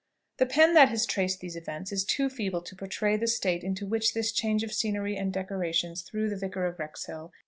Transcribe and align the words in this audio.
The 0.37 0.47
pen 0.47 0.73
that 0.73 0.89
has 0.89 1.05
traced 1.05 1.41
these 1.41 1.55
events 1.55 1.91
is 1.91 2.03
too 2.03 2.27
feeble 2.27 2.63
to 2.63 2.75
portray 2.75 3.17
the 3.17 3.27
state 3.27 3.63
into 3.63 3.85
which 3.85 4.15
this 4.15 4.31
change 4.31 4.63
of 4.63 4.73
scenery 4.73 5.15
and 5.15 5.31
decorations 5.31 6.01
threw 6.01 6.27
the 6.27 6.35
Vicar 6.37 6.65
of 6.65 6.79
Wrexhill. 6.79 7.31